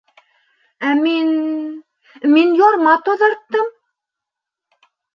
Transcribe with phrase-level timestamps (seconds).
[0.91, 1.29] —Ә мин...
[2.33, 3.73] мин ярма таҙарттым!